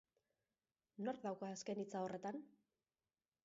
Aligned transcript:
Nork 1.09 1.21
dauka 1.27 1.51
azken 1.57 1.85
hitza 1.85 2.05
horretan? 2.07 2.43